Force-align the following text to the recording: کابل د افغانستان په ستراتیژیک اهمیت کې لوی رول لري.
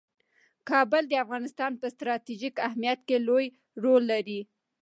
کابل 0.69 1.03
د 1.09 1.13
افغانستان 1.23 1.71
په 1.81 1.87
ستراتیژیک 1.95 2.55
اهمیت 2.67 2.99
کې 3.07 3.17
لوی 3.27 3.45
رول 3.83 4.03
لري. 4.11 4.39